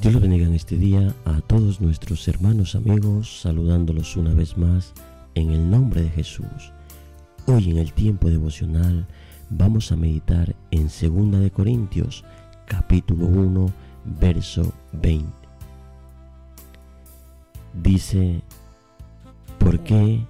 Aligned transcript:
Dios 0.00 0.14
lo 0.14 0.20
bendiga 0.20 0.46
en 0.46 0.54
este 0.54 0.76
día 0.76 1.14
a 1.24 1.40
todos 1.40 1.80
nuestros 1.80 2.26
hermanos 2.28 2.74
amigos, 2.74 3.40
saludándolos 3.40 4.16
una 4.16 4.34
vez 4.34 4.58
más 4.58 4.92
en 5.34 5.50
el 5.50 5.70
nombre 5.70 6.02
de 6.02 6.10
Jesús. 6.10 6.72
Hoy 7.46 7.70
en 7.70 7.78
el 7.78 7.92
tiempo 7.92 8.28
devocional 8.28 9.06
vamos 9.50 9.92
a 9.92 9.96
meditar 9.96 10.54
en 10.70 10.84
2 10.84 11.40
de 11.40 11.50
Corintios 11.50 12.24
capítulo 12.66 13.26
1 13.26 13.72
verso 14.20 14.72
20. 14.92 15.26
Dice, 17.82 18.42
porque 19.58 20.20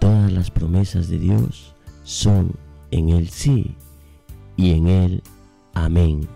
todas 0.00 0.32
las 0.32 0.50
promesas 0.50 1.08
de 1.08 1.18
Dios 1.18 1.74
son 2.04 2.52
en 2.90 3.10
el 3.10 3.28
sí 3.28 3.74
y 4.56 4.72
en 4.72 4.86
el 4.86 5.22
amén 5.74 6.28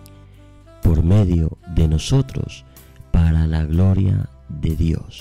por 0.86 1.02
medio 1.02 1.58
de 1.74 1.88
nosotros 1.88 2.64
para 3.10 3.48
la 3.48 3.64
gloria 3.64 4.30
de 4.48 4.76
Dios. 4.76 5.20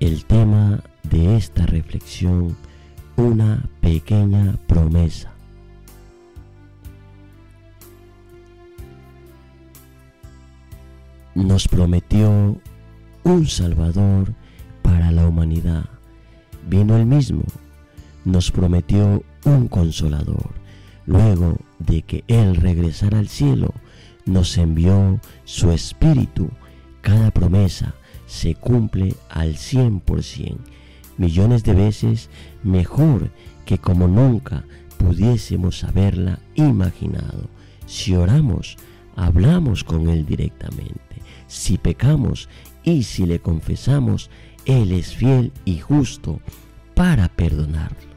El 0.00 0.26
tema 0.26 0.80
de 1.04 1.36
esta 1.36 1.64
reflexión, 1.64 2.54
una 3.16 3.66
pequeña 3.80 4.58
promesa. 4.66 5.32
Nos 11.34 11.66
prometió 11.66 12.60
un 13.24 13.46
Salvador 13.46 14.34
para 14.82 15.10
la 15.10 15.26
humanidad. 15.26 15.86
Vino 16.68 16.96
el 16.98 17.06
mismo. 17.06 17.44
Nos 18.26 18.50
prometió 18.50 19.22
un 19.46 19.68
consolador 19.68 20.65
Luego 21.06 21.58
de 21.78 22.02
que 22.02 22.24
Él 22.26 22.56
regresara 22.56 23.18
al 23.18 23.28
cielo, 23.28 23.72
nos 24.24 24.58
envió 24.58 25.20
su 25.44 25.70
Espíritu. 25.70 26.50
Cada 27.00 27.30
promesa 27.30 27.94
se 28.26 28.54
cumple 28.54 29.14
al 29.30 29.56
cien 29.56 30.00
por 30.00 30.22
cien, 30.24 30.58
millones 31.16 31.62
de 31.62 31.74
veces 31.74 32.28
mejor 32.64 33.30
que 33.64 33.78
como 33.78 34.08
nunca 34.08 34.64
pudiésemos 34.98 35.84
haberla 35.84 36.40
imaginado. 36.56 37.48
Si 37.86 38.14
oramos, 38.14 38.76
hablamos 39.14 39.84
con 39.84 40.08
Él 40.08 40.26
directamente. 40.26 41.22
Si 41.46 41.78
pecamos 41.78 42.48
y 42.82 43.04
si 43.04 43.26
le 43.26 43.38
confesamos, 43.38 44.30
Él 44.64 44.90
es 44.92 45.14
fiel 45.14 45.52
y 45.64 45.78
justo 45.78 46.40
para 46.94 47.28
perdonarlo. 47.28 48.15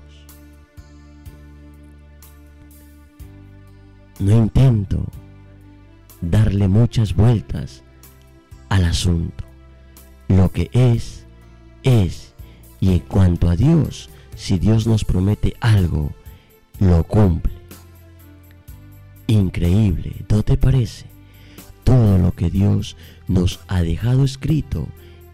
No 4.19 4.37
intento 4.37 5.05
darle 6.21 6.67
muchas 6.67 7.15
vueltas 7.15 7.83
al 8.69 8.85
asunto. 8.85 9.43
Lo 10.27 10.51
que 10.51 10.69
es, 10.73 11.25
es. 11.83 12.33
Y 12.79 12.91
en 12.91 12.99
cuanto 12.99 13.49
a 13.49 13.55
Dios, 13.55 14.09
si 14.35 14.59
Dios 14.59 14.87
nos 14.87 15.03
promete 15.03 15.55
algo, 15.59 16.11
lo 16.79 17.03
cumple. 17.03 17.53
Increíble, 19.27 20.25
¿no 20.29 20.43
te 20.43 20.57
parece? 20.57 21.05
Todo 21.83 22.17
lo 22.17 22.33
que 22.33 22.49
Dios 22.49 22.95
nos 23.27 23.59
ha 23.67 23.81
dejado 23.81 24.23
escrito 24.23 24.87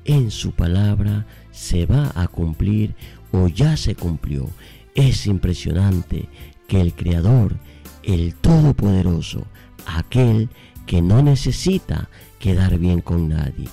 en 0.05 0.31
su 0.31 0.51
palabra 0.51 1.25
se 1.51 1.85
va 1.85 2.11
a 2.15 2.27
cumplir 2.27 2.95
o 3.31 3.47
ya 3.47 3.77
se 3.77 3.95
cumplió. 3.95 4.49
Es 4.93 5.27
impresionante 5.27 6.29
que 6.67 6.79
el 6.79 6.93
Creador 6.93 7.57
el 8.05 8.35
Todopoderoso, 8.35 9.45
aquel 9.85 10.49
que 10.85 11.01
no 11.01 11.21
necesita 11.21 12.09
quedar 12.39 12.77
bien 12.77 13.01
con 13.01 13.29
nadie, 13.29 13.67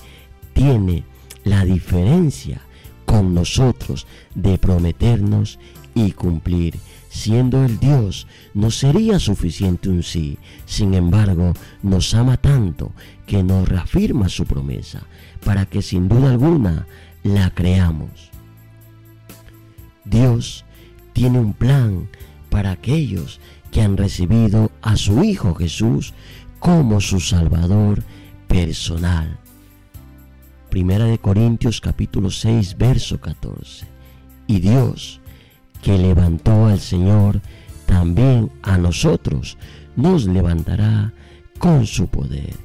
tiene 0.53 1.03
la 1.43 1.65
diferencia 1.65 2.61
con 3.05 3.33
nosotros 3.33 4.07
de 4.33 4.57
prometernos 4.57 5.59
y 5.93 6.11
cumplir. 6.11 6.79
Siendo 7.09 7.63
el 7.63 7.79
Dios, 7.79 8.25
no 8.55 8.71
sería 8.71 9.19
suficiente 9.19 9.87
un 9.87 10.01
sí. 10.01 10.39
Sin 10.65 10.95
embargo, 10.95 11.53
nos 11.83 12.15
ama 12.15 12.37
tanto 12.37 12.91
que 13.27 13.43
nos 13.43 13.69
reafirma 13.69 14.29
su 14.29 14.45
promesa 14.45 15.03
para 15.45 15.67
que 15.67 15.83
sin 15.83 16.07
duda 16.07 16.31
alguna 16.31 16.87
la 17.21 17.51
creamos. 17.51 18.31
Dios 20.05 20.65
tiene 21.13 21.39
un 21.39 21.53
plan 21.53 22.09
para 22.49 22.71
aquellos 22.71 23.39
que 23.73 23.81
han 23.81 23.97
recibido 23.97 24.71
a 24.83 24.95
su 24.95 25.23
Hijo 25.23 25.55
Jesús 25.55 26.13
como 26.59 27.01
su 27.01 27.19
Salvador 27.19 28.03
personal. 28.47 29.39
Primera 30.69 31.05
de 31.05 31.17
Corintios 31.17 31.81
capítulo 31.81 32.29
6 32.29 32.77
verso 32.77 33.19
14. 33.19 33.87
Y 34.45 34.59
Dios, 34.59 35.19
que 35.81 35.97
levantó 35.97 36.67
al 36.67 36.79
Señor, 36.79 37.41
también 37.87 38.51
a 38.61 38.77
nosotros 38.77 39.57
nos 39.95 40.27
levantará 40.27 41.11
con 41.57 41.87
su 41.87 42.07
poder. 42.07 42.55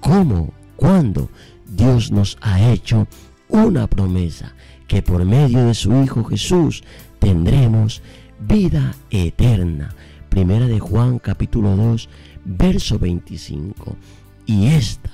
¿Cómo? 0.00 0.54
¿Cuándo? 0.76 1.28
Dios 1.66 2.12
nos 2.12 2.38
ha 2.40 2.70
hecho 2.70 3.08
una 3.48 3.88
promesa 3.88 4.54
que 4.86 5.02
por 5.02 5.24
medio 5.24 5.66
de 5.66 5.74
su 5.74 5.92
Hijo 6.02 6.22
Jesús 6.22 6.84
tendremos 7.18 8.00
vida 8.38 8.94
eterna. 9.10 9.92
Primera 10.36 10.66
de 10.66 10.78
Juan 10.78 11.18
capítulo 11.18 11.76
2, 11.76 12.10
verso 12.44 12.98
25. 12.98 13.96
Y 14.44 14.66
esta 14.66 15.10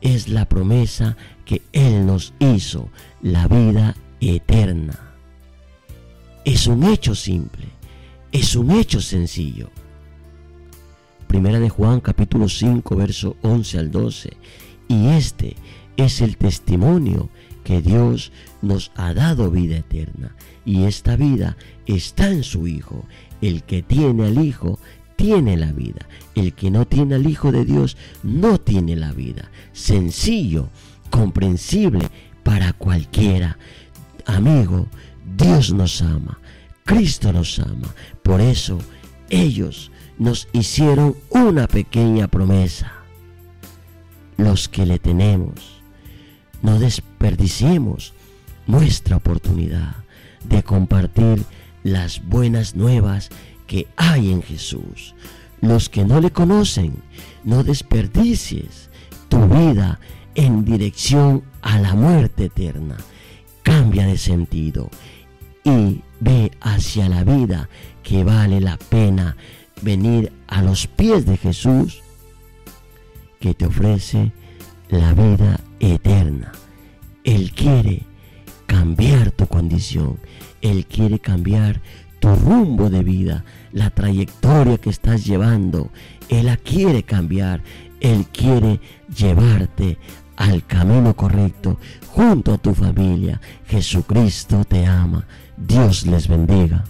es 0.00 0.28
la 0.28 0.48
promesa 0.48 1.16
que 1.44 1.62
Él 1.72 2.04
nos 2.04 2.34
hizo, 2.40 2.90
la 3.22 3.46
vida 3.46 3.94
eterna. 4.20 5.14
Es 6.44 6.66
un 6.66 6.82
hecho 6.82 7.14
simple, 7.14 7.68
es 8.32 8.56
un 8.56 8.72
hecho 8.72 9.00
sencillo. 9.00 9.70
Primera 11.28 11.60
de 11.60 11.68
Juan 11.68 12.00
capítulo 12.00 12.48
5, 12.48 12.96
verso 12.96 13.36
11 13.42 13.78
al 13.78 13.92
12. 13.92 14.36
Y 14.88 15.06
este 15.06 15.54
es 15.96 16.20
el 16.20 16.36
testimonio 16.36 17.30
que 17.62 17.80
Dios 17.80 18.32
nos 18.60 18.92
ha 18.96 19.14
dado 19.14 19.52
vida 19.52 19.76
eterna. 19.76 20.36
Y 20.64 20.84
esta 20.84 21.16
vida 21.16 21.56
está 21.86 22.28
en 22.28 22.42
su 22.42 22.66
Hijo. 22.66 23.04
El 23.44 23.62
que 23.62 23.82
tiene 23.82 24.24
al 24.24 24.42
Hijo 24.42 24.78
tiene 25.16 25.58
la 25.58 25.70
vida. 25.70 26.08
El 26.34 26.54
que 26.54 26.70
no 26.70 26.86
tiene 26.86 27.16
al 27.16 27.26
Hijo 27.26 27.52
de 27.52 27.66
Dios 27.66 27.98
no 28.22 28.58
tiene 28.58 28.96
la 28.96 29.12
vida. 29.12 29.50
Sencillo, 29.74 30.70
comprensible 31.10 32.08
para 32.42 32.72
cualquiera. 32.72 33.58
Amigo, 34.24 34.86
Dios 35.36 35.74
nos 35.74 36.00
ama. 36.00 36.38
Cristo 36.84 37.34
nos 37.34 37.58
ama. 37.58 37.94
Por 38.22 38.40
eso 38.40 38.78
ellos 39.28 39.90
nos 40.18 40.48
hicieron 40.54 41.14
una 41.28 41.68
pequeña 41.68 42.28
promesa. 42.28 42.94
Los 44.38 44.70
que 44.70 44.86
le 44.86 44.98
tenemos, 44.98 45.82
no 46.62 46.78
desperdiciemos 46.78 48.14
nuestra 48.66 49.16
oportunidad 49.16 49.96
de 50.48 50.62
compartir 50.62 51.44
las 51.84 52.24
buenas 52.26 52.74
nuevas 52.74 53.28
que 53.68 53.86
hay 53.96 54.32
en 54.32 54.42
Jesús. 54.42 55.14
Los 55.60 55.88
que 55.88 56.04
no 56.04 56.20
le 56.20 56.32
conocen, 56.32 56.96
no 57.44 57.62
desperdicies 57.62 58.90
tu 59.28 59.46
vida 59.46 60.00
en 60.34 60.64
dirección 60.64 61.44
a 61.62 61.78
la 61.78 61.94
muerte 61.94 62.46
eterna. 62.46 62.96
Cambia 63.62 64.06
de 64.06 64.18
sentido 64.18 64.90
y 65.62 66.02
ve 66.20 66.50
hacia 66.60 67.08
la 67.08 67.22
vida 67.24 67.68
que 68.02 68.24
vale 68.24 68.60
la 68.60 68.76
pena 68.76 69.36
venir 69.80 70.32
a 70.48 70.62
los 70.62 70.86
pies 70.86 71.24
de 71.24 71.36
Jesús 71.36 72.02
que 73.40 73.54
te 73.54 73.66
ofrece 73.66 74.32
la 74.88 75.12
vida 75.14 75.60
eterna. 75.80 76.52
Él 77.24 77.52
quiere 77.52 78.02
cambiar 78.66 79.30
tu 79.30 79.46
condición. 79.46 80.18
Él 80.64 80.86
quiere 80.86 81.18
cambiar 81.18 81.82
tu 82.20 82.34
rumbo 82.34 82.88
de 82.88 83.02
vida, 83.02 83.44
la 83.72 83.90
trayectoria 83.90 84.78
que 84.78 84.88
estás 84.88 85.26
llevando. 85.26 85.90
Él 86.30 86.46
la 86.46 86.56
quiere 86.56 87.02
cambiar. 87.02 87.62
Él 88.00 88.26
quiere 88.32 88.80
llevarte 89.14 89.98
al 90.36 90.64
camino 90.64 91.14
correcto 91.14 91.78
junto 92.08 92.54
a 92.54 92.58
tu 92.58 92.74
familia. 92.74 93.42
Jesucristo 93.66 94.64
te 94.64 94.86
ama. 94.86 95.26
Dios 95.58 96.06
les 96.06 96.28
bendiga. 96.28 96.82